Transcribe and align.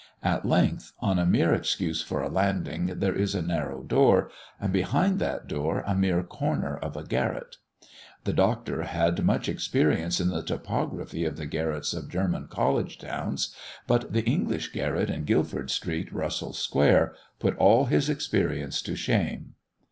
At 0.23 0.47
length, 0.47 0.93
on 0.99 1.19
a 1.19 1.27
mere 1.27 1.53
excuse 1.53 2.01
for 2.01 2.23
a 2.23 2.27
landing 2.27 2.87
there 2.87 3.13
is 3.13 3.35
a 3.35 3.41
narrow 3.43 3.83
door, 3.83 4.31
and 4.59 4.73
behind 4.73 5.19
that 5.19 5.45
door 5.47 5.83
a 5.85 5.93
mere 5.93 6.23
corner 6.23 6.75
of 6.75 6.97
a 6.97 7.03
garret. 7.03 7.57
The 8.23 8.33
Doctor 8.33 8.81
had 8.81 9.23
much 9.23 9.47
experience 9.47 10.19
in 10.19 10.29
the 10.29 10.41
topography 10.41 11.23
of 11.23 11.37
the 11.37 11.45
garrets 11.45 11.93
of 11.93 12.09
German 12.09 12.47
college 12.47 12.97
towns; 12.97 13.55
but 13.85 14.11
the 14.11 14.25
English 14.25 14.69
garret 14.71 15.11
in 15.11 15.23
Guildford 15.23 15.69
Street, 15.69 16.11
Russell 16.11 16.53
Square, 16.53 17.13
put 17.37 17.55
all 17.57 17.85
his 17.85 18.09
experience 18.09 18.81
to 18.81 18.95
shame. 18.95 19.53